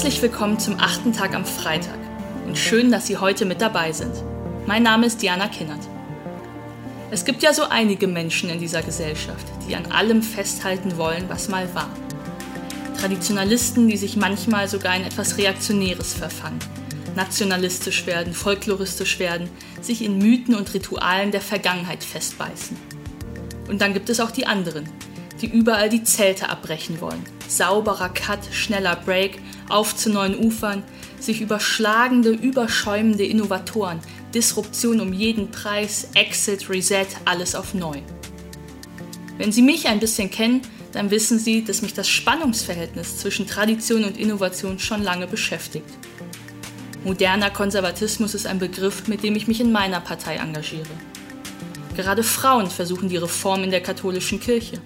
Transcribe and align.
Herzlich 0.00 0.22
willkommen 0.22 0.58
zum 0.58 0.80
achten 0.80 1.12
Tag 1.12 1.34
am 1.34 1.44
Freitag 1.44 1.98
und 2.46 2.56
schön, 2.56 2.90
dass 2.90 3.06
Sie 3.06 3.18
heute 3.18 3.44
mit 3.44 3.60
dabei 3.60 3.92
sind. 3.92 4.14
Mein 4.64 4.82
Name 4.82 5.04
ist 5.04 5.20
Diana 5.20 5.46
Kinnert. 5.46 5.86
Es 7.10 7.26
gibt 7.26 7.42
ja 7.42 7.52
so 7.52 7.64
einige 7.64 8.06
Menschen 8.06 8.48
in 8.48 8.58
dieser 8.58 8.80
Gesellschaft, 8.80 9.46
die 9.68 9.76
an 9.76 9.92
allem 9.92 10.22
festhalten 10.22 10.96
wollen, 10.96 11.28
was 11.28 11.50
mal 11.50 11.68
war. 11.74 11.90
Traditionalisten, 12.98 13.88
die 13.88 13.98
sich 13.98 14.16
manchmal 14.16 14.68
sogar 14.68 14.96
in 14.96 15.04
etwas 15.04 15.36
Reaktionäres 15.36 16.14
verfangen, 16.14 16.60
nationalistisch 17.14 18.06
werden, 18.06 18.32
folkloristisch 18.32 19.18
werden, 19.18 19.50
sich 19.82 20.02
in 20.02 20.16
Mythen 20.16 20.54
und 20.54 20.72
Ritualen 20.72 21.30
der 21.30 21.42
Vergangenheit 21.42 22.04
festbeißen. 22.04 22.74
Und 23.68 23.82
dann 23.82 23.92
gibt 23.92 24.08
es 24.08 24.20
auch 24.20 24.30
die 24.30 24.46
anderen, 24.46 24.88
die 25.42 25.50
überall 25.50 25.90
die 25.90 26.04
Zelte 26.04 26.48
abbrechen 26.48 27.02
wollen. 27.02 27.22
Sauberer 27.48 28.08
Cut, 28.08 28.40
schneller 28.52 28.96
Break, 28.96 29.40
auf 29.70 29.96
zu 29.96 30.10
neuen 30.10 30.38
Ufern, 30.38 30.82
sich 31.18 31.40
überschlagende, 31.40 32.30
überschäumende 32.30 33.24
Innovatoren, 33.24 34.00
Disruption 34.34 35.00
um 35.00 35.12
jeden 35.12 35.50
Preis, 35.50 36.08
Exit, 36.14 36.68
Reset, 36.68 37.06
alles 37.24 37.54
auf 37.54 37.74
neu. 37.74 37.98
Wenn 39.38 39.52
Sie 39.52 39.62
mich 39.62 39.88
ein 39.88 40.00
bisschen 40.00 40.30
kennen, 40.30 40.62
dann 40.92 41.10
wissen 41.10 41.38
Sie, 41.38 41.64
dass 41.64 41.82
mich 41.82 41.94
das 41.94 42.08
Spannungsverhältnis 42.08 43.18
zwischen 43.18 43.46
Tradition 43.46 44.04
und 44.04 44.18
Innovation 44.18 44.78
schon 44.78 45.02
lange 45.02 45.26
beschäftigt. 45.26 45.86
Moderner 47.04 47.50
Konservatismus 47.50 48.34
ist 48.34 48.46
ein 48.46 48.58
Begriff, 48.58 49.08
mit 49.08 49.22
dem 49.22 49.34
ich 49.34 49.48
mich 49.48 49.60
in 49.60 49.72
meiner 49.72 50.00
Partei 50.00 50.36
engagiere. 50.36 50.84
Gerade 51.96 52.22
Frauen 52.22 52.68
versuchen 52.70 53.08
die 53.08 53.16
Reform 53.16 53.64
in 53.64 53.70
der 53.70 53.80
katholischen 53.80 54.40
Kirche. 54.40 54.80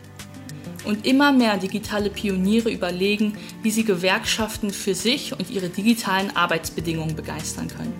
Und 0.84 1.06
immer 1.06 1.32
mehr 1.32 1.56
digitale 1.56 2.10
Pioniere 2.10 2.70
überlegen, 2.70 3.38
wie 3.62 3.70
sie 3.70 3.84
Gewerkschaften 3.84 4.70
für 4.70 4.94
sich 4.94 5.32
und 5.32 5.50
ihre 5.50 5.70
digitalen 5.70 6.36
Arbeitsbedingungen 6.36 7.16
begeistern 7.16 7.68
können. 7.68 7.94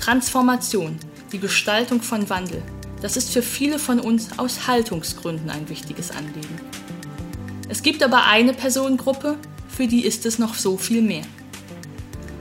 Transformation, 0.00 0.96
die 1.32 1.38
Gestaltung 1.38 2.00
von 2.00 2.30
Wandel, 2.30 2.62
das 3.02 3.16
ist 3.16 3.30
für 3.32 3.42
viele 3.42 3.78
von 3.78 4.00
uns 4.00 4.38
aus 4.38 4.66
Haltungsgründen 4.66 5.50
ein 5.50 5.68
wichtiges 5.68 6.10
Anliegen. 6.10 6.60
Es 7.68 7.82
gibt 7.82 8.02
aber 8.02 8.24
eine 8.24 8.54
Personengruppe, 8.54 9.36
für 9.68 9.86
die 9.86 10.04
ist 10.04 10.24
es 10.24 10.38
noch 10.38 10.54
so 10.54 10.76
viel 10.78 11.02
mehr. 11.02 11.24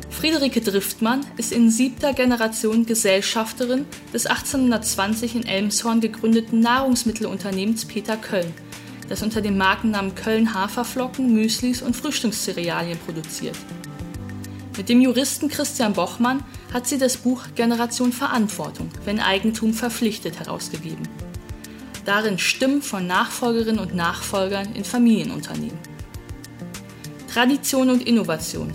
Friederike 0.09 0.61
Driftmann 0.61 1.25
ist 1.35 1.51
in 1.51 1.69
siebter 1.69 2.13
Generation 2.13 2.85
Gesellschafterin 2.85 3.85
des 4.13 4.25
1820 4.27 5.35
in 5.35 5.45
Elmshorn 5.45 5.99
gegründeten 5.99 6.61
Nahrungsmittelunternehmens 6.61 7.85
Peter 7.85 8.15
Köln 8.15 8.53
das 9.09 9.21
unter 9.21 9.41
dem 9.41 9.57
Markennamen 9.57 10.15
Köln 10.15 10.53
Haferflocken, 10.53 11.33
Müslis 11.33 11.81
und 11.81 11.95
Frühstückscerealien 11.95 12.97
produziert. 12.99 13.57
Mit 14.77 14.89
dem 14.89 14.99
Juristen 14.99 15.47
Christian 15.47 15.93
Bochmann 15.93 16.43
hat 16.73 16.87
sie 16.87 16.97
das 16.97 17.17
Buch 17.17 17.43
Generation 17.55 18.11
Verantwortung, 18.11 18.89
wenn 19.05 19.19
Eigentum 19.19 19.73
verpflichtet 19.73 20.39
herausgegeben. 20.39 21.07
Darin 22.03 22.37
Stimmen 22.37 22.81
von 22.81 23.07
Nachfolgerinnen 23.07 23.79
und 23.79 23.95
Nachfolgern 23.95 24.73
in 24.75 24.83
Familienunternehmen. 24.83 25.79
Tradition 27.31 27.89
und 27.89 28.05
Innovation. 28.05 28.71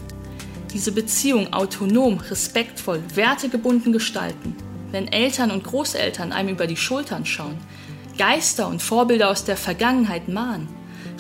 Diese 0.73 0.93
Beziehung 0.93 1.53
autonom, 1.53 2.19
respektvoll, 2.19 3.03
wertegebunden 3.15 3.93
gestalten. 3.93 4.57
Wenn 4.91 5.09
Eltern 5.09 5.51
und 5.51 5.65
Großeltern 5.65 6.33
einem 6.33 6.51
über 6.51 6.67
die 6.67 6.77
Schultern 6.77 7.27
schauen, 7.27 7.59
Geister 8.21 8.69
und 8.69 8.83
Vorbilder 8.83 9.31
aus 9.31 9.47
der 9.47 9.57
Vergangenheit 9.57 10.29
mahnen, 10.29 10.69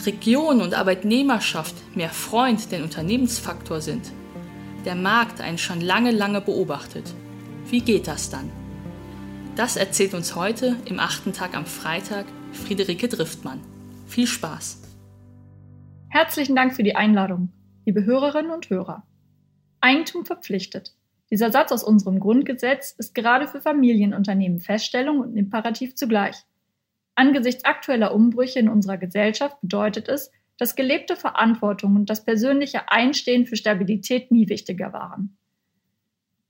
Region 0.04 0.60
und 0.60 0.74
Arbeitnehmerschaft 0.74 1.74
mehr 1.96 2.10
Freund 2.10 2.70
denn 2.70 2.82
Unternehmensfaktor 2.82 3.80
sind, 3.80 4.12
der 4.84 4.96
Markt 4.96 5.40
einen 5.40 5.56
schon 5.56 5.80
lange, 5.80 6.10
lange 6.10 6.42
beobachtet. 6.42 7.14
Wie 7.70 7.80
geht 7.80 8.06
das 8.06 8.28
dann? 8.28 8.50
Das 9.56 9.76
erzählt 9.76 10.12
uns 10.12 10.36
heute 10.36 10.76
im 10.84 11.00
achten 11.00 11.32
Tag 11.32 11.56
am 11.56 11.64
Freitag 11.64 12.26
Friederike 12.52 13.08
Driftmann. 13.08 13.62
Viel 14.06 14.26
Spaß! 14.26 14.82
Herzlichen 16.10 16.54
Dank 16.54 16.76
für 16.76 16.82
die 16.82 16.96
Einladung, 16.96 17.50
liebe 17.86 18.04
Hörerinnen 18.04 18.50
und 18.50 18.68
Hörer. 18.68 19.04
Eigentum 19.80 20.26
verpflichtet. 20.26 20.94
Dieser 21.30 21.50
Satz 21.50 21.72
aus 21.72 21.82
unserem 21.82 22.20
Grundgesetz 22.20 22.94
ist 22.98 23.14
gerade 23.14 23.48
für 23.48 23.62
Familienunternehmen 23.62 24.60
Feststellung 24.60 25.20
und 25.20 25.34
Imperativ 25.34 25.94
zugleich. 25.94 26.44
Angesichts 27.20 27.66
aktueller 27.66 28.14
Umbrüche 28.14 28.60
in 28.60 28.70
unserer 28.70 28.96
Gesellschaft 28.96 29.60
bedeutet 29.60 30.08
es, 30.08 30.32
dass 30.56 30.74
gelebte 30.74 31.16
Verantwortung 31.16 31.94
und 31.94 32.08
das 32.08 32.24
persönliche 32.24 32.90
Einstehen 32.90 33.44
für 33.44 33.56
Stabilität 33.56 34.30
nie 34.30 34.48
wichtiger 34.48 34.94
waren. 34.94 35.36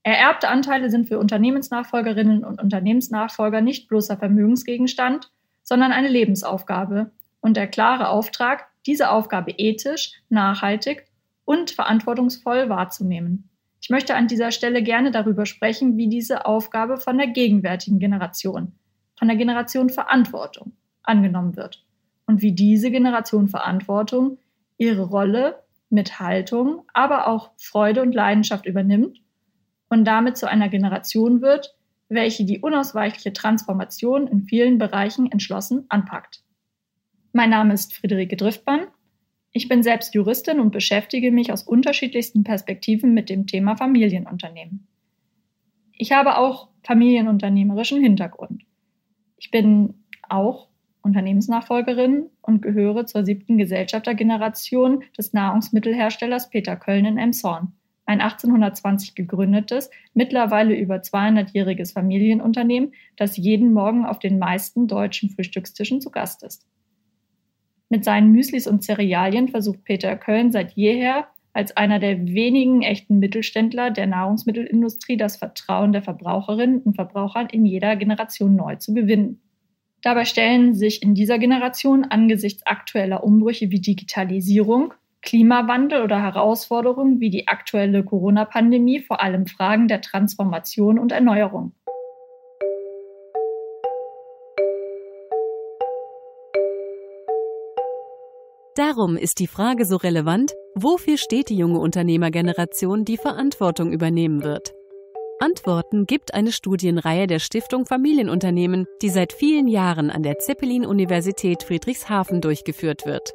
Ererbte 0.04 0.46
Anteile 0.46 0.88
sind 0.88 1.08
für 1.08 1.18
Unternehmensnachfolgerinnen 1.18 2.44
und 2.44 2.62
Unternehmensnachfolger 2.62 3.60
nicht 3.62 3.88
bloßer 3.88 4.16
Vermögensgegenstand, 4.16 5.32
sondern 5.64 5.90
eine 5.90 6.06
Lebensaufgabe 6.06 7.10
und 7.40 7.56
der 7.56 7.66
klare 7.66 8.08
Auftrag, 8.08 8.68
diese 8.86 9.10
Aufgabe 9.10 9.50
ethisch, 9.50 10.12
nachhaltig 10.28 11.04
und 11.44 11.72
verantwortungsvoll 11.72 12.68
wahrzunehmen. 12.68 13.50
Ich 13.82 13.90
möchte 13.90 14.14
an 14.14 14.28
dieser 14.28 14.52
Stelle 14.52 14.84
gerne 14.84 15.10
darüber 15.10 15.46
sprechen, 15.46 15.96
wie 15.96 16.08
diese 16.08 16.46
Aufgabe 16.46 16.98
von 16.98 17.18
der 17.18 17.26
gegenwärtigen 17.26 17.98
Generation, 17.98 18.78
von 19.20 19.28
der 19.28 19.36
Generation 19.36 19.90
Verantwortung 19.90 20.72
angenommen 21.02 21.54
wird 21.54 21.84
und 22.26 22.40
wie 22.40 22.52
diese 22.52 22.90
Generation 22.90 23.48
Verantwortung 23.48 24.38
ihre 24.78 25.02
Rolle 25.02 25.62
mit 25.90 26.20
Haltung, 26.20 26.84
aber 26.94 27.28
auch 27.28 27.50
Freude 27.58 28.00
und 28.00 28.14
Leidenschaft 28.14 28.64
übernimmt 28.64 29.20
und 29.90 30.06
damit 30.06 30.38
zu 30.38 30.48
einer 30.48 30.70
Generation 30.70 31.42
wird, 31.42 31.76
welche 32.08 32.46
die 32.46 32.60
unausweichliche 32.60 33.34
Transformation 33.34 34.26
in 34.26 34.44
vielen 34.44 34.78
Bereichen 34.78 35.30
entschlossen 35.30 35.84
anpackt. 35.90 36.42
Mein 37.34 37.50
Name 37.50 37.74
ist 37.74 37.94
Friederike 37.94 38.36
Driftmann. 38.36 38.86
Ich 39.52 39.68
bin 39.68 39.82
selbst 39.82 40.14
Juristin 40.14 40.60
und 40.60 40.70
beschäftige 40.70 41.30
mich 41.30 41.52
aus 41.52 41.62
unterschiedlichsten 41.62 42.42
Perspektiven 42.42 43.12
mit 43.12 43.28
dem 43.28 43.46
Thema 43.46 43.76
Familienunternehmen. 43.76 44.88
Ich 45.92 46.12
habe 46.12 46.38
auch 46.38 46.68
familienunternehmerischen 46.84 48.02
Hintergrund. 48.02 48.62
Ich 49.40 49.50
bin 49.50 49.94
auch 50.28 50.68
Unternehmensnachfolgerin 51.02 52.26
und 52.42 52.60
gehöre 52.60 53.06
zur 53.06 53.24
siebten 53.24 53.56
Gesellschaftergeneration 53.56 55.02
des 55.16 55.32
Nahrungsmittelherstellers 55.32 56.50
Peter 56.50 56.76
Köln 56.76 57.06
in 57.06 57.16
Emshorn, 57.16 57.72
ein 58.04 58.20
1820 58.20 59.14
gegründetes, 59.14 59.90
mittlerweile 60.12 60.76
über 60.76 60.96
200-jähriges 60.96 61.94
Familienunternehmen, 61.94 62.92
das 63.16 63.38
jeden 63.38 63.72
Morgen 63.72 64.04
auf 64.04 64.18
den 64.18 64.38
meisten 64.38 64.88
deutschen 64.88 65.30
Frühstückstischen 65.30 66.02
zu 66.02 66.10
Gast 66.10 66.42
ist. 66.42 66.66
Mit 67.88 68.04
seinen 68.04 68.32
Müslis 68.32 68.66
und 68.66 68.84
Cerealien 68.84 69.48
versucht 69.48 69.84
Peter 69.84 70.16
Köln 70.16 70.52
seit 70.52 70.72
jeher 70.72 71.28
als 71.52 71.76
einer 71.76 71.98
der 71.98 72.26
wenigen 72.26 72.82
echten 72.82 73.18
Mittelständler 73.18 73.90
der 73.90 74.06
Nahrungsmittelindustrie 74.06 75.16
das 75.16 75.36
Vertrauen 75.36 75.92
der 75.92 76.02
Verbraucherinnen 76.02 76.80
und 76.80 76.94
Verbraucher 76.94 77.48
in 77.52 77.66
jeder 77.66 77.96
Generation 77.96 78.54
neu 78.54 78.76
zu 78.76 78.94
gewinnen. 78.94 79.40
Dabei 80.02 80.24
stellen 80.24 80.74
sich 80.74 81.02
in 81.02 81.14
dieser 81.14 81.38
Generation 81.38 82.04
angesichts 82.04 82.64
aktueller 82.64 83.22
Umbrüche 83.22 83.70
wie 83.70 83.80
Digitalisierung, 83.80 84.94
Klimawandel 85.22 86.02
oder 86.02 86.22
Herausforderungen 86.22 87.20
wie 87.20 87.28
die 87.28 87.48
aktuelle 87.48 88.02
Corona-Pandemie 88.02 89.00
vor 89.00 89.20
allem 89.20 89.46
Fragen 89.46 89.88
der 89.88 90.00
Transformation 90.00 90.98
und 90.98 91.12
Erneuerung. 91.12 91.72
Darum 98.76 99.16
ist 99.16 99.40
die 99.40 99.48
Frage 99.48 99.84
so 99.84 99.96
relevant, 99.96 100.52
wofür 100.74 101.16
steht 101.16 101.48
die 101.48 101.56
junge 101.56 101.80
Unternehmergeneration, 101.80 103.04
die 103.04 103.16
Verantwortung 103.16 103.92
übernehmen 103.92 104.44
wird? 104.44 104.72
Antworten 105.40 106.04
gibt 106.04 106.34
eine 106.34 106.52
Studienreihe 106.52 107.26
der 107.26 107.38
Stiftung 107.38 107.86
Familienunternehmen, 107.86 108.86
die 109.02 109.08
seit 109.08 109.32
vielen 109.32 109.68
Jahren 109.68 110.10
an 110.10 110.22
der 110.22 110.38
Zeppelin-Universität 110.38 111.62
Friedrichshafen 111.62 112.40
durchgeführt 112.40 113.06
wird. 113.06 113.32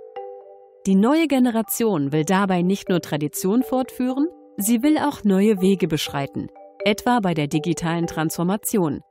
Die 0.86 0.96
neue 0.96 1.28
Generation 1.28 2.12
will 2.12 2.24
dabei 2.24 2.62
nicht 2.62 2.90
nur 2.90 3.02
Tradition 3.02 3.64
fortführen, 3.64 4.28
sie 4.56 4.84
will 4.84 5.00
auch 5.00 5.24
neue 5.24 5.60
Wege 5.62 5.88
beschreiten, 5.88 6.48
etwa 6.86 7.20
bei 7.20 7.34
der 7.34 7.48
digitalen 7.48 8.06
Transformation. 8.06 9.02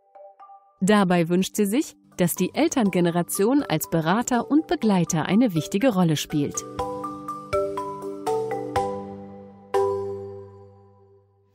Dabei 0.81 1.29
wünscht 1.29 1.57
sie 1.57 1.67
sich, 1.67 1.97
dass 2.17 2.35
die 2.35 2.55
Elterngeneration 2.55 3.63
als 3.63 3.91
Berater 3.91 4.51
und 4.51 4.67
Begleiter 4.67 5.27
eine 5.27 5.55
wichtige 5.55 5.95
Rolle 5.95 6.17
spielt. 6.17 6.65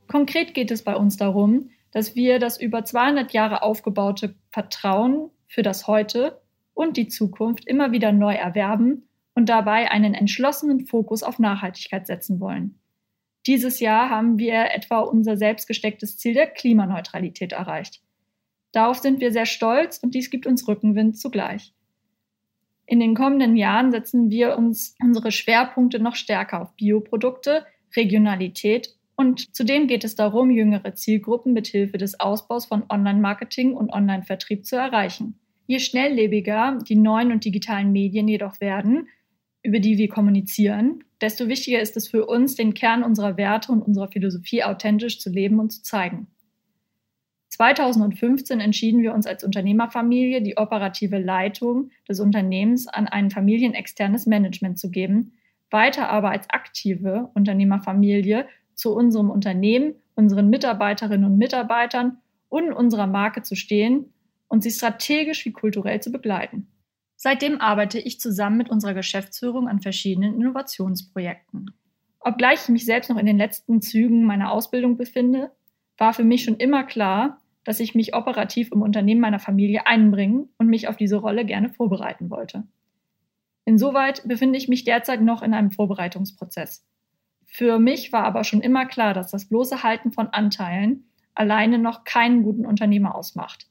Konkret 0.06 0.54
geht 0.54 0.70
es 0.70 0.82
bei 0.82 0.96
uns 0.96 1.16
darum, 1.16 1.70
dass 1.92 2.14
wir 2.14 2.38
das 2.38 2.60
über 2.60 2.84
200 2.84 3.32
Jahre 3.32 3.62
aufgebaute 3.62 4.34
Vertrauen 4.50 5.30
für 5.46 5.62
das 5.62 5.86
Heute 5.86 6.40
und 6.74 6.96
die 6.96 7.08
Zukunft 7.08 7.66
immer 7.66 7.92
wieder 7.92 8.12
neu 8.12 8.34
erwerben 8.34 9.08
und 9.34 9.48
dabei 9.48 9.90
einen 9.90 10.14
entschlossenen 10.14 10.86
Fokus 10.86 11.22
auf 11.22 11.38
Nachhaltigkeit 11.38 12.06
setzen 12.06 12.40
wollen. 12.40 12.80
Dieses 13.46 13.80
Jahr 13.80 14.10
haben 14.10 14.38
wir 14.38 14.74
etwa 14.74 15.00
unser 15.00 15.36
selbst 15.36 15.66
gestecktes 15.66 16.18
Ziel 16.18 16.34
der 16.34 16.46
Klimaneutralität 16.48 17.52
erreicht. 17.52 18.02
Darauf 18.72 18.98
sind 18.98 19.20
wir 19.20 19.32
sehr 19.32 19.46
stolz 19.46 19.98
und 19.98 20.14
dies 20.14 20.30
gibt 20.30 20.46
uns 20.46 20.66
Rückenwind 20.68 21.18
zugleich. 21.18 21.72
In 22.86 23.00
den 23.00 23.14
kommenden 23.14 23.56
Jahren 23.56 23.92
setzen 23.92 24.30
wir 24.30 24.56
uns 24.56 24.96
unsere 25.00 25.30
Schwerpunkte 25.30 26.00
noch 26.00 26.16
stärker 26.16 26.62
auf 26.62 26.74
Bioprodukte, 26.74 27.64
Regionalität 27.96 28.96
und 29.20 29.54
zudem 29.54 29.86
geht 29.86 30.02
es 30.02 30.14
darum, 30.14 30.50
jüngere 30.50 30.94
Zielgruppen 30.94 31.52
mit 31.52 31.66
Hilfe 31.66 31.98
des 31.98 32.18
Ausbaus 32.20 32.64
von 32.64 32.84
Online-Marketing 32.88 33.74
und 33.74 33.92
Online-Vertrieb 33.92 34.64
zu 34.64 34.76
erreichen. 34.76 35.38
Je 35.66 35.78
schnelllebiger 35.78 36.78
die 36.88 36.96
neuen 36.96 37.30
und 37.30 37.44
digitalen 37.44 37.92
Medien 37.92 38.28
jedoch 38.28 38.62
werden, 38.62 39.08
über 39.62 39.78
die 39.78 39.98
wir 39.98 40.08
kommunizieren, 40.08 41.04
desto 41.20 41.48
wichtiger 41.48 41.80
ist 41.80 41.98
es 41.98 42.08
für 42.08 42.24
uns, 42.24 42.54
den 42.54 42.72
Kern 42.72 43.02
unserer 43.02 43.36
Werte 43.36 43.72
und 43.72 43.82
unserer 43.82 44.10
Philosophie 44.10 44.64
authentisch 44.64 45.20
zu 45.20 45.28
leben 45.28 45.60
und 45.60 45.70
zu 45.70 45.82
zeigen. 45.82 46.28
2015 47.60 48.58
entschieden 48.58 49.02
wir 49.02 49.12
uns 49.12 49.26
als 49.26 49.44
Unternehmerfamilie, 49.44 50.40
die 50.40 50.56
operative 50.56 51.18
Leitung 51.18 51.90
des 52.08 52.18
Unternehmens 52.18 52.88
an 52.88 53.06
ein 53.06 53.30
familienexternes 53.30 54.24
Management 54.24 54.78
zu 54.78 54.90
geben, 54.90 55.32
weiter 55.70 56.08
aber 56.08 56.30
als 56.30 56.48
aktive 56.48 57.28
Unternehmerfamilie 57.34 58.48
zu 58.74 58.94
unserem 58.94 59.28
Unternehmen, 59.28 59.94
unseren 60.14 60.48
Mitarbeiterinnen 60.48 61.30
und 61.30 61.36
Mitarbeitern 61.36 62.16
und 62.48 62.72
unserer 62.72 63.06
Marke 63.06 63.42
zu 63.42 63.54
stehen 63.54 64.06
und 64.48 64.62
sie 64.62 64.70
strategisch 64.70 65.44
wie 65.44 65.52
kulturell 65.52 66.00
zu 66.00 66.10
begleiten. 66.10 66.66
Seitdem 67.16 67.60
arbeite 67.60 67.98
ich 67.98 68.20
zusammen 68.20 68.56
mit 68.56 68.70
unserer 68.70 68.94
Geschäftsführung 68.94 69.68
an 69.68 69.82
verschiedenen 69.82 70.40
Innovationsprojekten. 70.40 71.72
Obgleich 72.20 72.62
ich 72.62 72.68
mich 72.70 72.86
selbst 72.86 73.10
noch 73.10 73.18
in 73.18 73.26
den 73.26 73.36
letzten 73.36 73.82
Zügen 73.82 74.24
meiner 74.24 74.50
Ausbildung 74.50 74.96
befinde, 74.96 75.50
war 75.98 76.14
für 76.14 76.24
mich 76.24 76.44
schon 76.44 76.56
immer 76.56 76.84
klar, 76.84 77.39
dass 77.64 77.80
ich 77.80 77.94
mich 77.94 78.14
operativ 78.14 78.72
im 78.72 78.82
Unternehmen 78.82 79.20
meiner 79.20 79.38
Familie 79.38 79.86
einbringen 79.86 80.48
und 80.58 80.68
mich 80.68 80.88
auf 80.88 80.96
diese 80.96 81.16
Rolle 81.16 81.44
gerne 81.44 81.70
vorbereiten 81.70 82.30
wollte. 82.30 82.64
Insoweit 83.64 84.26
befinde 84.26 84.58
ich 84.58 84.68
mich 84.68 84.84
derzeit 84.84 85.20
noch 85.20 85.42
in 85.42 85.54
einem 85.54 85.70
Vorbereitungsprozess. 85.70 86.86
Für 87.44 87.78
mich 87.78 88.12
war 88.12 88.24
aber 88.24 88.44
schon 88.44 88.60
immer 88.60 88.86
klar, 88.86 89.12
dass 89.12 89.30
das 89.30 89.48
bloße 89.48 89.82
Halten 89.82 90.12
von 90.12 90.28
Anteilen 90.28 91.04
alleine 91.34 91.78
noch 91.78 92.04
keinen 92.04 92.42
guten 92.42 92.64
Unternehmer 92.64 93.14
ausmacht. 93.14 93.66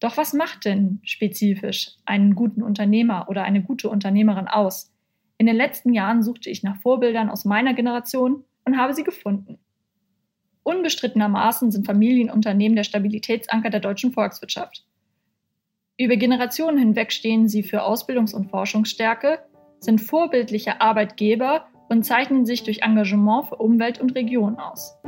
Doch 0.00 0.16
was 0.16 0.34
macht 0.34 0.64
denn 0.64 1.00
spezifisch 1.04 1.92
einen 2.04 2.34
guten 2.34 2.62
Unternehmer 2.62 3.28
oder 3.28 3.44
eine 3.44 3.62
gute 3.62 3.88
Unternehmerin 3.88 4.48
aus? 4.48 4.92
In 5.38 5.46
den 5.46 5.56
letzten 5.56 5.92
Jahren 5.92 6.22
suchte 6.22 6.50
ich 6.50 6.62
nach 6.62 6.76
Vorbildern 6.78 7.30
aus 7.30 7.44
meiner 7.44 7.74
Generation 7.74 8.44
und 8.64 8.76
habe 8.76 8.94
sie 8.94 9.04
gefunden. 9.04 9.58
Unbestrittenermaßen 10.66 11.70
sind 11.70 11.86
Familienunternehmen 11.86 12.74
der 12.74 12.82
Stabilitätsanker 12.82 13.70
der 13.70 13.78
deutschen 13.78 14.10
Volkswirtschaft. 14.10 14.84
Über 15.96 16.16
Generationen 16.16 16.76
hinweg 16.76 17.12
stehen 17.12 17.48
sie 17.48 17.62
für 17.62 17.84
Ausbildungs- 17.84 18.34
und 18.34 18.50
Forschungsstärke, 18.50 19.38
sind 19.78 20.00
vorbildliche 20.00 20.80
Arbeitgeber 20.80 21.68
und 21.88 22.02
zeichnen 22.02 22.46
sich 22.46 22.64
durch 22.64 22.82
Engagement 22.82 23.46
für 23.46 23.54
Umwelt 23.54 24.00
und 24.00 24.16
Region 24.16 24.56
aus. 24.56 24.98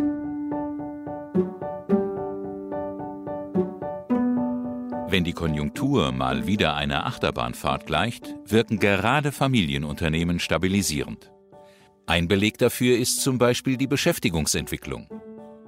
Wenn 5.10 5.24
die 5.24 5.32
Konjunktur 5.32 6.12
mal 6.12 6.46
wieder 6.46 6.76
einer 6.76 7.04
Achterbahnfahrt 7.04 7.84
gleicht, 7.84 8.36
wirken 8.44 8.78
gerade 8.78 9.32
Familienunternehmen 9.32 10.38
stabilisierend. 10.38 11.32
Ein 12.06 12.28
Beleg 12.28 12.58
dafür 12.58 12.96
ist 12.96 13.22
zum 13.22 13.38
Beispiel 13.38 13.76
die 13.76 13.88
Beschäftigungsentwicklung. 13.88 15.08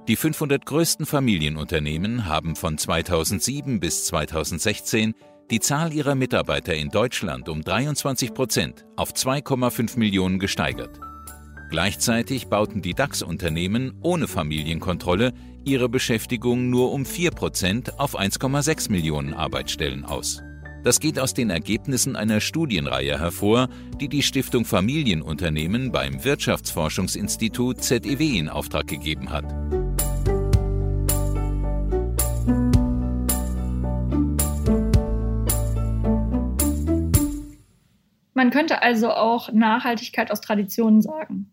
Die 0.07 0.15
500 0.15 0.65
größten 0.65 1.05
Familienunternehmen 1.05 2.25
haben 2.25 2.55
von 2.55 2.77
2007 2.77 3.79
bis 3.79 4.05
2016 4.05 5.13
die 5.51 5.59
Zahl 5.59 5.93
ihrer 5.93 6.15
Mitarbeiter 6.15 6.73
in 6.73 6.89
Deutschland 6.89 7.49
um 7.49 7.61
23 7.61 8.33
Prozent 8.33 8.85
auf 8.95 9.11
2,5 9.11 9.99
Millionen 9.99 10.39
gesteigert. 10.39 10.99
Gleichzeitig 11.69 12.47
bauten 12.47 12.81
die 12.81 12.95
DAX-Unternehmen 12.95 13.93
ohne 14.01 14.27
Familienkontrolle 14.27 15.33
ihre 15.65 15.87
Beschäftigung 15.87 16.69
nur 16.69 16.91
um 16.91 17.05
4 17.05 17.31
Prozent 17.31 17.99
auf 17.99 18.19
1,6 18.19 18.91
Millionen 18.91 19.33
Arbeitsstellen 19.33 20.03
aus. 20.03 20.41
Das 20.83 20.99
geht 20.99 21.19
aus 21.19 21.35
den 21.35 21.51
Ergebnissen 21.51 22.15
einer 22.15 22.41
Studienreihe 22.41 23.19
hervor, 23.19 23.69
die 23.99 24.09
die 24.09 24.23
Stiftung 24.23 24.65
Familienunternehmen 24.65 25.91
beim 25.91 26.23
Wirtschaftsforschungsinstitut 26.23 27.83
ZEW 27.83 28.39
in 28.39 28.49
Auftrag 28.49 28.87
gegeben 28.87 29.29
hat. 29.29 29.45
Man 38.41 38.49
könnte 38.49 38.81
also 38.81 39.11
auch 39.11 39.53
Nachhaltigkeit 39.53 40.31
aus 40.31 40.41
Traditionen 40.41 41.03
sagen. 41.03 41.51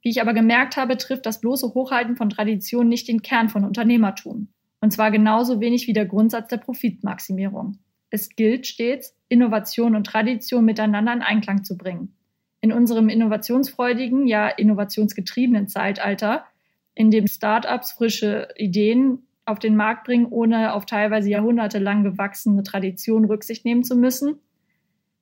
Wie 0.00 0.08
ich 0.08 0.22
aber 0.22 0.32
gemerkt 0.32 0.78
habe, 0.78 0.96
trifft 0.96 1.26
das 1.26 1.42
bloße 1.42 1.74
Hochhalten 1.74 2.16
von 2.16 2.30
Traditionen 2.30 2.88
nicht 2.88 3.06
den 3.06 3.20
Kern 3.20 3.50
von 3.50 3.66
Unternehmertum. 3.66 4.48
Und 4.80 4.92
zwar 4.92 5.10
genauso 5.10 5.60
wenig 5.60 5.86
wie 5.88 5.92
der 5.92 6.06
Grundsatz 6.06 6.48
der 6.48 6.56
Profitmaximierung. 6.56 7.80
Es 8.08 8.30
gilt 8.34 8.66
stets, 8.66 9.14
Innovation 9.28 9.94
und 9.94 10.06
Tradition 10.06 10.64
miteinander 10.64 11.12
in 11.12 11.20
Einklang 11.20 11.64
zu 11.64 11.76
bringen. 11.76 12.16
In 12.62 12.72
unserem 12.72 13.10
innovationsfreudigen, 13.10 14.26
ja 14.26 14.48
innovationsgetriebenen 14.48 15.68
Zeitalter, 15.68 16.46
in 16.94 17.10
dem 17.10 17.26
Startups 17.26 17.92
frische 17.92 18.48
Ideen 18.56 19.26
auf 19.44 19.58
den 19.58 19.76
Markt 19.76 20.04
bringen, 20.04 20.28
ohne 20.30 20.72
auf 20.72 20.86
teilweise 20.86 21.28
jahrhundertelang 21.28 22.04
gewachsene 22.04 22.62
Traditionen 22.62 23.26
Rücksicht 23.26 23.66
nehmen 23.66 23.84
zu 23.84 23.96
müssen, 23.96 24.40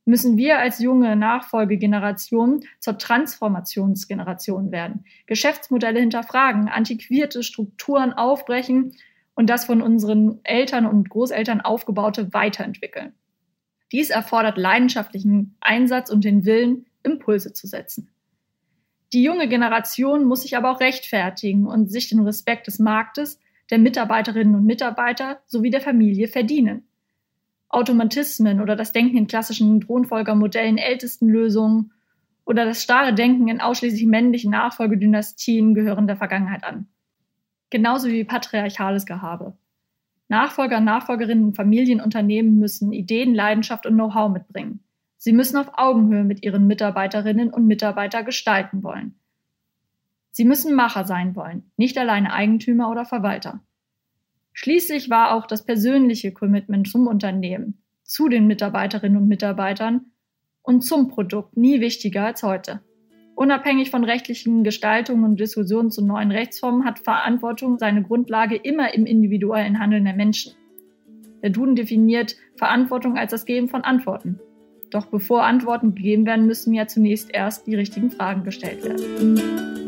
müssen 0.04 0.36
wir 0.36 0.58
als 0.58 0.78
junge 0.80 1.16
Nachfolgegeneration 1.16 2.64
zur 2.78 2.98
Transformationsgeneration 2.98 4.70
werden, 4.70 5.04
Geschäftsmodelle 5.26 6.00
hinterfragen, 6.00 6.68
antiquierte 6.68 7.42
Strukturen 7.42 8.12
aufbrechen 8.12 8.94
und 9.34 9.48
das 9.50 9.64
von 9.64 9.82
unseren 9.82 10.40
Eltern 10.44 10.86
und 10.86 11.08
Großeltern 11.08 11.60
aufgebaute 11.60 12.32
weiterentwickeln. 12.32 13.14
Dies 13.92 14.10
erfordert 14.10 14.58
leidenschaftlichen 14.58 15.56
Einsatz 15.60 16.10
und 16.10 16.24
den 16.24 16.44
Willen, 16.44 16.86
Impulse 17.02 17.52
zu 17.52 17.66
setzen. 17.66 18.10
Die 19.12 19.22
junge 19.22 19.48
Generation 19.48 20.24
muss 20.24 20.42
sich 20.42 20.56
aber 20.56 20.72
auch 20.72 20.80
rechtfertigen 20.80 21.66
und 21.66 21.90
sich 21.90 22.08
den 22.08 22.20
Respekt 22.20 22.66
des 22.66 22.78
Marktes, 22.78 23.38
der 23.70 23.78
Mitarbeiterinnen 23.78 24.54
und 24.56 24.64
Mitarbeiter 24.64 25.40
sowie 25.46 25.70
der 25.70 25.80
Familie 25.80 26.28
verdienen. 26.28 26.88
Automatismen 27.74 28.60
oder 28.60 28.76
das 28.76 28.92
Denken 28.92 29.16
in 29.16 29.26
klassischen 29.26 29.80
Thronfolgermodellen, 29.80 30.78
ältesten 30.78 31.28
Lösungen 31.28 31.92
oder 32.44 32.64
das 32.64 32.82
starre 32.82 33.14
Denken 33.14 33.48
in 33.48 33.60
ausschließlich 33.60 34.06
männlichen 34.06 34.50
Nachfolgedynastien 34.50 35.74
gehören 35.74 36.06
der 36.06 36.16
Vergangenheit 36.16 36.64
an. 36.64 36.86
Genauso 37.70 38.08
wie 38.08 38.24
patriarchales 38.24 39.06
Gehabe. 39.06 39.56
Nachfolger, 40.28 40.80
Nachfolgerinnen 40.80 41.44
und 41.46 41.56
Familienunternehmen 41.56 42.58
müssen 42.58 42.92
Ideen, 42.92 43.34
Leidenschaft 43.34 43.86
und 43.86 43.94
Know-how 43.94 44.32
mitbringen. 44.32 44.80
Sie 45.16 45.32
müssen 45.32 45.56
auf 45.56 45.72
Augenhöhe 45.74 46.24
mit 46.24 46.44
ihren 46.44 46.66
Mitarbeiterinnen 46.66 47.52
und 47.52 47.66
Mitarbeitern 47.66 48.24
gestalten 48.24 48.82
wollen. 48.82 49.14
Sie 50.30 50.44
müssen 50.44 50.74
Macher 50.74 51.04
sein 51.04 51.36
wollen, 51.36 51.70
nicht 51.76 51.96
alleine 51.96 52.32
Eigentümer 52.32 52.90
oder 52.90 53.04
Verwalter. 53.04 53.60
Schließlich 54.54 55.10
war 55.10 55.34
auch 55.34 55.46
das 55.46 55.66
persönliche 55.66 56.32
Commitment 56.32 56.88
zum 56.88 57.08
Unternehmen, 57.08 57.82
zu 58.04 58.28
den 58.28 58.46
Mitarbeiterinnen 58.46 59.20
und 59.20 59.28
Mitarbeitern 59.28 60.12
und 60.62 60.82
zum 60.82 61.08
Produkt 61.08 61.56
nie 61.56 61.80
wichtiger 61.80 62.24
als 62.26 62.44
heute. 62.44 62.80
Unabhängig 63.34 63.90
von 63.90 64.04
rechtlichen 64.04 64.62
Gestaltungen 64.62 65.24
und 65.24 65.40
Diskussionen 65.40 65.90
zu 65.90 66.04
neuen 66.04 66.30
Rechtsformen 66.30 66.84
hat 66.84 67.00
Verantwortung 67.00 67.78
seine 67.78 68.02
Grundlage 68.04 68.54
immer 68.54 68.94
im 68.94 69.06
individuellen 69.06 69.80
Handeln 69.80 70.04
der 70.04 70.14
Menschen. 70.14 70.54
Der 71.42 71.50
Duden 71.50 71.74
definiert 71.74 72.36
Verantwortung 72.56 73.18
als 73.18 73.32
das 73.32 73.46
Geben 73.46 73.68
von 73.68 73.82
Antworten. 73.82 74.38
Doch 74.90 75.06
bevor 75.06 75.42
Antworten 75.42 75.96
gegeben 75.96 76.26
werden, 76.26 76.46
müssen 76.46 76.72
ja 76.72 76.86
zunächst 76.86 77.34
erst 77.34 77.66
die 77.66 77.74
richtigen 77.74 78.12
Fragen 78.12 78.44
gestellt 78.44 78.84
werden. 78.84 79.83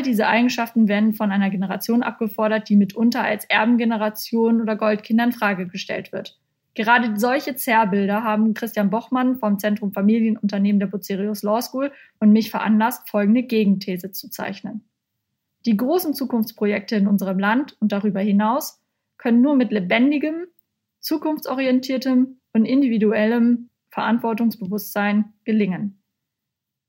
All 0.00 0.04
diese 0.04 0.28
Eigenschaften 0.28 0.88
werden 0.88 1.12
von 1.12 1.30
einer 1.30 1.50
Generation 1.50 2.02
abgefordert, 2.02 2.70
die 2.70 2.76
mitunter 2.76 3.22
als 3.22 3.44
Erbengeneration 3.44 4.62
oder 4.62 4.74
Goldkinder 4.74 5.24
in 5.24 5.32
Frage 5.32 5.66
gestellt 5.66 6.10
wird. 6.10 6.38
Gerade 6.72 7.20
solche 7.20 7.54
Zerrbilder 7.54 8.24
haben 8.24 8.54
Christian 8.54 8.88
Bochmann 8.88 9.36
vom 9.36 9.58
Zentrum 9.58 9.92
Familienunternehmen 9.92 10.80
der 10.80 10.86
Bucerius 10.86 11.42
Law 11.42 11.60
School 11.60 11.92
und 12.18 12.32
mich 12.32 12.50
veranlasst, 12.50 13.10
folgende 13.10 13.42
Gegenthese 13.42 14.10
zu 14.10 14.30
zeichnen. 14.30 14.88
Die 15.66 15.76
großen 15.76 16.14
Zukunftsprojekte 16.14 16.96
in 16.96 17.06
unserem 17.06 17.38
Land 17.38 17.76
und 17.78 17.92
darüber 17.92 18.20
hinaus 18.20 18.82
können 19.18 19.42
nur 19.42 19.54
mit 19.54 19.70
lebendigem, 19.70 20.46
zukunftsorientiertem 21.00 22.40
und 22.54 22.64
individuellem 22.64 23.68
Verantwortungsbewusstsein 23.90 25.34
gelingen. 25.44 25.99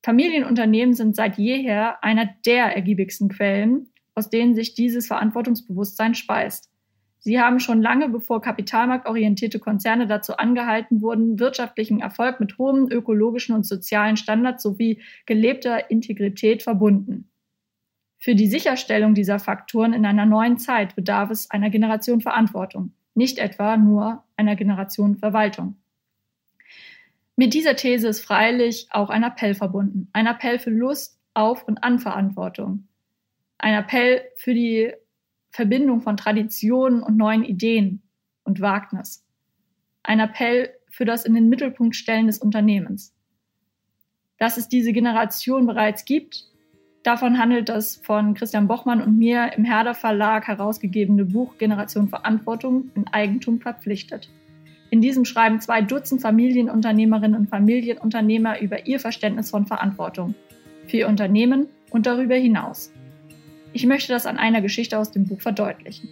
Familienunternehmen 0.03 0.95
sind 0.95 1.15
seit 1.15 1.37
jeher 1.37 2.03
einer 2.03 2.29
der 2.45 2.75
ergiebigsten 2.75 3.29
Quellen, 3.29 3.89
aus 4.15 4.29
denen 4.29 4.55
sich 4.55 4.73
dieses 4.73 5.07
Verantwortungsbewusstsein 5.07 6.15
speist. 6.15 6.71
Sie 7.19 7.39
haben 7.39 7.59
schon 7.59 7.83
lange 7.83 8.09
bevor 8.09 8.41
kapitalmarktorientierte 8.41 9.59
Konzerne 9.59 10.07
dazu 10.07 10.37
angehalten 10.37 11.01
wurden, 11.03 11.39
wirtschaftlichen 11.39 12.01
Erfolg 12.01 12.39
mit 12.39 12.57
hohem 12.57 12.87
ökologischen 12.89 13.53
und 13.53 13.63
sozialen 13.63 14.17
Standards 14.17 14.63
sowie 14.63 15.03
gelebter 15.27 15.91
Integrität 15.91 16.63
verbunden. 16.63 17.29
Für 18.17 18.33
die 18.33 18.47
Sicherstellung 18.47 19.13
dieser 19.13 19.37
Faktoren 19.37 19.93
in 19.93 20.05
einer 20.05 20.25
neuen 20.25 20.57
Zeit 20.57 20.95
bedarf 20.95 21.29
es 21.29 21.49
einer 21.51 21.69
Generation 21.69 22.21
Verantwortung, 22.21 22.93
nicht 23.13 23.37
etwa 23.37 23.77
nur 23.77 24.23
einer 24.35 24.55
Generation 24.55 25.17
Verwaltung. 25.17 25.80
Mit 27.35 27.53
dieser 27.53 27.75
These 27.75 28.07
ist 28.07 28.21
freilich 28.21 28.87
auch 28.91 29.09
ein 29.09 29.23
Appell 29.23 29.55
verbunden. 29.55 30.09
Ein 30.13 30.27
Appell 30.27 30.59
für 30.59 30.69
Lust 30.69 31.19
auf 31.33 31.63
und 31.63 31.83
an 31.83 31.99
Verantwortung. 31.99 32.87
Ein 33.57 33.73
Appell 33.75 34.21
für 34.35 34.53
die 34.53 34.93
Verbindung 35.51 36.01
von 36.01 36.17
Traditionen 36.17 37.03
und 37.03 37.17
neuen 37.17 37.43
Ideen 37.43 38.01
und 38.43 38.61
Wagnis. 38.61 39.25
Ein 40.03 40.19
Appell 40.19 40.71
für 40.89 41.05
das 41.05 41.25
in 41.25 41.33
den 41.33 41.49
Mittelpunkt 41.49 41.95
stellen 41.95 42.27
des 42.27 42.39
Unternehmens. 42.39 43.13
Dass 44.37 44.57
es 44.57 44.67
diese 44.67 44.91
Generation 44.91 45.67
bereits 45.67 46.05
gibt, 46.05 46.47
davon 47.03 47.37
handelt 47.37 47.69
das 47.69 47.97
von 47.97 48.33
Christian 48.33 48.67
Bochmann 48.67 49.01
und 49.01 49.17
mir 49.17 49.53
im 49.55 49.63
Herder 49.63 49.93
Verlag 49.93 50.47
herausgegebene 50.47 51.25
Buch 51.25 51.57
Generation 51.57 52.09
Verantwortung 52.09 52.89
in 52.95 53.07
Eigentum 53.07 53.59
verpflichtet. 53.59 54.29
In 54.91 54.99
diesem 54.99 55.23
schreiben 55.23 55.61
zwei 55.61 55.81
Dutzend 55.81 56.21
Familienunternehmerinnen 56.21 57.39
und 57.39 57.49
Familienunternehmer 57.49 58.59
über 58.59 58.85
ihr 58.85 58.99
Verständnis 58.99 59.49
von 59.49 59.65
Verantwortung 59.65 60.35
für 60.85 60.97
ihr 60.97 61.07
Unternehmen 61.07 61.67
und 61.91 62.05
darüber 62.05 62.35
hinaus. 62.35 62.91
Ich 63.71 63.85
möchte 63.85 64.11
das 64.11 64.25
an 64.25 64.37
einer 64.37 64.59
Geschichte 64.59 64.99
aus 64.99 65.09
dem 65.09 65.25
Buch 65.25 65.39
verdeutlichen. 65.39 66.09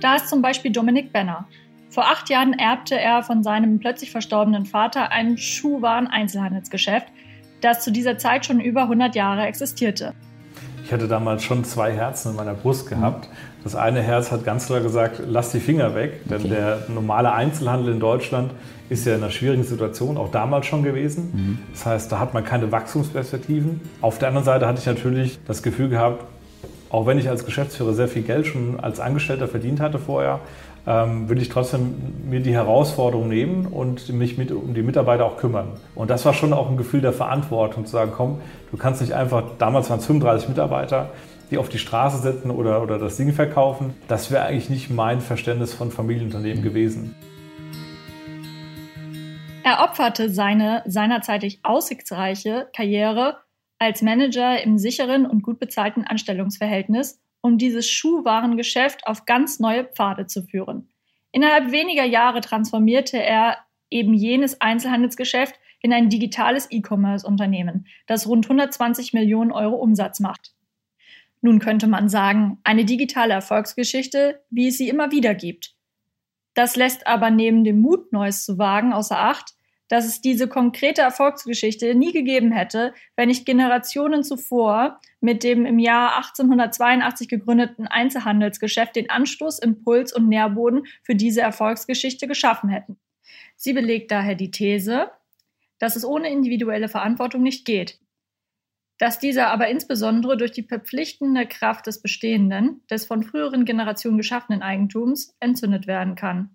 Da 0.00 0.16
ist 0.16 0.30
zum 0.30 0.40
Beispiel 0.40 0.72
Dominik 0.72 1.12
Benner. 1.12 1.46
Vor 1.90 2.06
acht 2.06 2.30
Jahren 2.30 2.54
erbte 2.54 2.98
er 2.98 3.22
von 3.22 3.42
seinem 3.42 3.80
plötzlich 3.80 4.10
verstorbenen 4.10 4.64
Vater 4.64 5.12
ein 5.12 5.36
Schuhwaren-Einzelhandelsgeschäft, 5.36 7.08
das 7.60 7.84
zu 7.84 7.92
dieser 7.92 8.16
Zeit 8.16 8.46
schon 8.46 8.60
über 8.60 8.84
100 8.84 9.14
Jahre 9.14 9.42
existierte. 9.42 10.14
Ich 10.82 10.90
hatte 10.90 11.06
damals 11.06 11.44
schon 11.44 11.64
zwei 11.64 11.92
Herzen 11.92 12.30
in 12.30 12.36
meiner 12.36 12.54
Brust 12.54 12.88
gehabt. 12.88 13.28
Das 13.62 13.76
eine 13.76 14.00
Herz 14.00 14.32
hat 14.32 14.44
ganz 14.44 14.66
klar 14.66 14.80
gesagt, 14.80 15.22
lass 15.26 15.52
die 15.52 15.60
Finger 15.60 15.94
weg, 15.94 16.28
denn 16.28 16.40
okay. 16.40 16.48
der 16.48 16.78
normale 16.88 17.32
Einzelhandel 17.32 17.92
in 17.92 18.00
Deutschland 18.00 18.52
ist 18.88 19.06
ja 19.06 19.14
in 19.14 19.22
einer 19.22 19.30
schwierigen 19.30 19.64
Situation, 19.64 20.16
auch 20.16 20.30
damals 20.30 20.66
schon 20.66 20.82
gewesen. 20.82 21.30
Mhm. 21.32 21.58
Das 21.72 21.86
heißt, 21.86 22.12
da 22.12 22.18
hat 22.18 22.34
man 22.34 22.44
keine 22.44 22.72
Wachstumsperspektiven. 22.72 23.80
Auf 24.00 24.18
der 24.18 24.28
anderen 24.28 24.44
Seite 24.44 24.66
hatte 24.66 24.80
ich 24.80 24.86
natürlich 24.86 25.38
das 25.46 25.62
Gefühl 25.62 25.88
gehabt, 25.88 26.24
auch 26.90 27.06
wenn 27.06 27.18
ich 27.18 27.28
als 27.28 27.44
Geschäftsführer 27.44 27.94
sehr 27.94 28.08
viel 28.08 28.22
Geld 28.22 28.46
schon 28.46 28.80
als 28.80 28.98
Angestellter 28.98 29.46
verdient 29.46 29.80
hatte 29.80 29.98
vorher, 29.98 30.40
ähm, 30.86 31.28
will 31.28 31.40
ich 31.40 31.48
trotzdem 31.48 31.94
mir 32.28 32.40
die 32.40 32.52
Herausforderung 32.52 33.28
nehmen 33.28 33.66
und 33.66 34.08
mich 34.12 34.38
mit, 34.38 34.50
um 34.50 34.74
die 34.74 34.82
Mitarbeiter 34.82 35.24
auch 35.24 35.36
kümmern. 35.36 35.68
Und 35.94 36.10
das 36.10 36.24
war 36.24 36.34
schon 36.34 36.52
auch 36.52 36.68
ein 36.68 36.76
Gefühl 36.76 37.00
der 37.00 37.12
Verantwortung, 37.12 37.86
zu 37.86 37.92
sagen, 37.92 38.12
komm, 38.16 38.38
du 38.70 38.76
kannst 38.76 39.00
nicht 39.00 39.12
einfach, 39.12 39.42
damals 39.58 39.90
waren 39.90 40.00
es 40.00 40.06
35 40.06 40.48
Mitarbeiter, 40.48 41.10
die 41.50 41.58
auf 41.58 41.68
die 41.68 41.78
Straße 41.78 42.18
setzen 42.18 42.50
oder, 42.50 42.82
oder 42.82 42.98
das 42.98 43.16
Ding 43.16 43.32
verkaufen. 43.32 43.94
Das 44.08 44.30
wäre 44.30 44.44
eigentlich 44.44 44.70
nicht 44.70 44.90
mein 44.90 45.20
Verständnis 45.20 45.74
von 45.74 45.90
Familienunternehmen 45.90 46.62
gewesen. 46.62 47.14
Er 49.62 49.84
opferte 49.84 50.30
seine 50.30 50.82
seinerzeitig 50.86 51.60
aussichtsreiche 51.62 52.68
Karriere 52.74 53.38
als 53.78 54.02
Manager 54.02 54.62
im 54.62 54.78
sicheren 54.78 55.26
und 55.26 55.42
gut 55.42 55.58
bezahlten 55.58 56.04
Anstellungsverhältnis, 56.04 57.20
um 57.40 57.58
dieses 57.58 57.88
Schuhwarengeschäft 57.88 59.06
auf 59.06 59.24
ganz 59.24 59.58
neue 59.58 59.84
Pfade 59.84 60.26
zu 60.26 60.42
führen. 60.42 60.90
Innerhalb 61.32 61.72
weniger 61.72 62.04
Jahre 62.04 62.40
transformierte 62.40 63.22
er 63.22 63.58
eben 63.90 64.14
jenes 64.14 64.60
Einzelhandelsgeschäft 64.60 65.54
in 65.80 65.92
ein 65.92 66.10
digitales 66.10 66.68
E-Commerce-Unternehmen, 66.70 67.86
das 68.06 68.26
rund 68.26 68.46
120 68.46 69.12
Millionen 69.12 69.52
Euro 69.52 69.76
Umsatz 69.76 70.20
macht. 70.20 70.52
Nun 71.42 71.58
könnte 71.58 71.86
man 71.86 72.08
sagen, 72.08 72.58
eine 72.64 72.84
digitale 72.84 73.32
Erfolgsgeschichte, 73.32 74.42
wie 74.50 74.68
es 74.68 74.76
sie 74.76 74.88
immer 74.88 75.10
wieder 75.10 75.34
gibt. 75.34 75.74
Das 76.54 76.76
lässt 76.76 77.06
aber 77.06 77.30
neben 77.30 77.64
dem 77.64 77.80
Mut, 77.80 78.12
Neues 78.12 78.44
zu 78.44 78.58
wagen, 78.58 78.92
außer 78.92 79.18
Acht, 79.18 79.54
dass 79.88 80.04
es 80.04 80.20
diese 80.20 80.46
konkrete 80.46 81.02
Erfolgsgeschichte 81.02 81.94
nie 81.94 82.12
gegeben 82.12 82.52
hätte, 82.52 82.94
wenn 83.16 83.28
nicht 83.28 83.46
Generationen 83.46 84.22
zuvor 84.22 85.00
mit 85.20 85.42
dem 85.42 85.66
im 85.66 85.78
Jahr 85.78 86.16
1882 86.18 87.28
gegründeten 87.28 87.86
Einzelhandelsgeschäft 87.88 88.94
den 88.94 89.10
Anstoß, 89.10 89.58
Impuls 89.58 90.12
und 90.12 90.28
Nährboden 90.28 90.84
für 91.02 91.16
diese 91.16 91.40
Erfolgsgeschichte 91.40 92.28
geschaffen 92.28 92.68
hätten. 92.70 92.98
Sie 93.56 93.72
belegt 93.72 94.10
daher 94.10 94.36
die 94.36 94.50
These, 94.50 95.10
dass 95.78 95.96
es 95.96 96.04
ohne 96.04 96.30
individuelle 96.30 96.88
Verantwortung 96.88 97.42
nicht 97.42 97.64
geht 97.64 97.98
dass 99.00 99.18
dieser 99.18 99.48
aber 99.48 99.68
insbesondere 99.68 100.36
durch 100.36 100.52
die 100.52 100.62
verpflichtende 100.62 101.46
Kraft 101.46 101.86
des 101.86 102.02
bestehenden, 102.02 102.82
des 102.90 103.06
von 103.06 103.22
früheren 103.22 103.64
Generationen 103.64 104.18
geschaffenen 104.18 104.60
Eigentums 104.60 105.34
entzündet 105.40 105.86
werden 105.86 106.16
kann. 106.16 106.54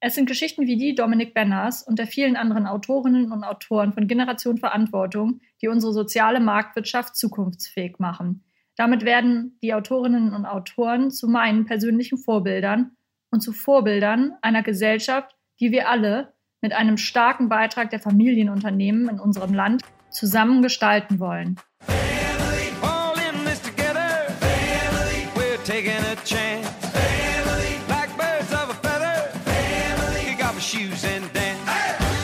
Es 0.00 0.16
sind 0.16 0.26
Geschichten 0.26 0.66
wie 0.66 0.76
die 0.76 0.96
Dominik 0.96 1.32
Benners 1.32 1.84
und 1.84 2.00
der 2.00 2.08
vielen 2.08 2.34
anderen 2.34 2.66
Autorinnen 2.66 3.30
und 3.30 3.44
Autoren 3.44 3.92
von 3.92 4.08
Generation 4.08 4.58
Verantwortung, 4.58 5.40
die 5.62 5.68
unsere 5.68 5.92
soziale 5.92 6.40
Marktwirtschaft 6.40 7.16
zukunftsfähig 7.16 8.00
machen. 8.00 8.44
Damit 8.76 9.04
werden 9.04 9.56
die 9.62 9.72
Autorinnen 9.72 10.34
und 10.34 10.46
Autoren 10.46 11.12
zu 11.12 11.28
meinen 11.28 11.64
persönlichen 11.64 12.18
Vorbildern 12.18 12.96
und 13.30 13.40
zu 13.40 13.52
Vorbildern 13.52 14.32
einer 14.42 14.64
Gesellschaft, 14.64 15.36
die 15.60 15.70
wir 15.70 15.88
alle 15.88 16.34
mit 16.60 16.72
einem 16.72 16.96
starken 16.96 17.48
Beitrag 17.48 17.90
der 17.90 18.00
Familienunternehmen 18.00 19.08
in 19.08 19.20
unserem 19.20 19.54
Land 19.54 19.82
zusammen 20.14 20.62
gestalten 20.62 21.18
wollen. 21.18 21.56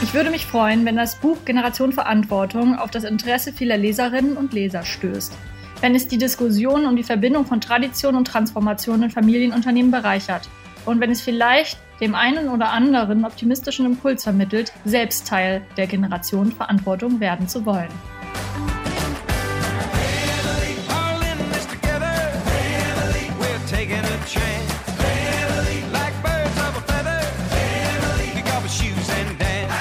Ich 0.03 0.15
würde 0.15 0.31
mich 0.31 0.47
freuen, 0.47 0.85
wenn 0.85 0.97
das 0.97 1.17
Buch 1.17 1.45
Generation 1.45 1.93
Verantwortung 1.93 2.77
auf 2.77 2.91
das 2.91 3.05
Interesse 3.05 3.53
vieler 3.53 3.77
Leserinnen 3.77 4.37
und 4.37 4.53
Leser 4.53 4.85
stößt. 4.85 5.37
Wenn 5.81 5.95
es 5.95 6.09
die 6.09 6.19
Diskussion 6.19 6.87
um 6.87 6.97
die 6.97 7.03
Verbindung 7.03 7.47
von 7.47 7.61
Tradition 7.61 8.17
und 8.17 8.27
Transformation 8.27 9.03
in 9.03 9.11
Familienunternehmen 9.11 9.91
bereichert. 9.91 10.49
Und 10.85 11.01
wenn 11.01 11.11
es 11.11 11.21
vielleicht 11.21 11.79
dem 12.01 12.15
einen 12.15 12.49
oder 12.49 12.71
anderen 12.71 13.25
optimistischen 13.25 13.87
Impuls 13.87 14.25
vermittelt, 14.25 14.73
selbst 14.85 15.27
Teil 15.27 15.63
der 15.77 15.87
Generation 15.87 16.53
Verantwortung 16.53 17.21
werden 17.21 17.49
zu 17.49 17.67
wollen. 17.67 17.91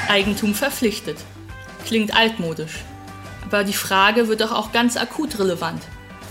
Eigentum 0.10 0.56
verpflichtet. 0.56 1.18
Klingt 1.86 2.16
altmodisch. 2.16 2.84
Aber 3.46 3.64
die 3.64 3.74
Frage 3.74 4.28
wird 4.28 4.42
doch 4.42 4.52
auch 4.52 4.72
ganz 4.72 4.98
akut 4.98 5.40
relevant, 5.40 5.82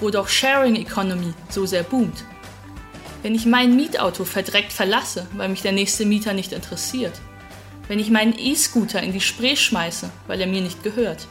wo 0.00 0.10
doch 0.10 0.28
Sharing 0.28 0.76
Economy 0.76 1.32
so 1.48 1.64
sehr 1.64 1.84
boomt. 1.84 2.24
Wenn 3.22 3.34
ich 3.34 3.46
mein 3.46 3.74
Mietauto 3.74 4.24
verdreckt 4.24 4.72
verlasse, 4.72 5.26
weil 5.36 5.48
mich 5.48 5.62
der 5.62 5.72
nächste 5.72 6.04
Mieter 6.04 6.32
nicht 6.32 6.52
interessiert. 6.52 7.20
Wenn 7.88 7.98
ich 7.98 8.10
meinen 8.10 8.38
E-Scooter 8.38 9.02
in 9.02 9.12
die 9.12 9.20
Spree 9.20 9.56
schmeiße, 9.56 10.10
weil 10.26 10.40
er 10.40 10.46
mir 10.46 10.60
nicht 10.60 10.82
gehört. 10.82 11.26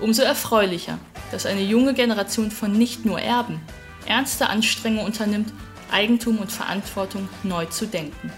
Umso 0.00 0.22
erfreulicher, 0.22 0.98
dass 1.32 1.46
eine 1.46 1.62
junge 1.62 1.94
Generation 1.94 2.50
von 2.50 2.72
nicht 2.72 3.04
nur 3.04 3.20
Erben 3.20 3.60
ernste 4.06 4.48
Anstrengungen 4.48 5.06
unternimmt, 5.06 5.52
Eigentum 5.90 6.38
und 6.38 6.50
Verantwortung 6.50 7.28
neu 7.42 7.66
zu 7.66 7.86
denken. 7.86 8.32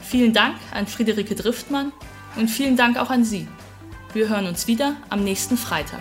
Vielen 0.00 0.32
Dank 0.32 0.56
an 0.72 0.86
Friederike 0.86 1.34
Driftmann 1.34 1.92
und 2.36 2.48
vielen 2.48 2.76
Dank 2.76 2.98
auch 2.98 3.10
an 3.10 3.24
Sie. 3.24 3.46
Wir 4.12 4.28
hören 4.28 4.46
uns 4.46 4.66
wieder 4.66 4.96
am 5.08 5.22
nächsten 5.22 5.56
Freitag. 5.56 6.00